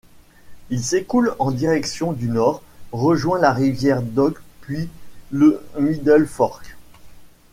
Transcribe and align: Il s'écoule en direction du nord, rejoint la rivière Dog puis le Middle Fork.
Il 0.71 0.83
s'écoule 0.83 1.35
en 1.37 1.51
direction 1.51 2.11
du 2.11 2.27
nord, 2.27 2.63
rejoint 2.91 3.37
la 3.39 3.53
rivière 3.53 4.01
Dog 4.01 4.33
puis 4.61 4.89
le 5.29 5.63
Middle 5.79 6.25
Fork. 6.25 6.75